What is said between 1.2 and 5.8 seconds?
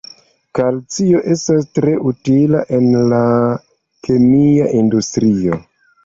estas tre utila en la kemia industrio.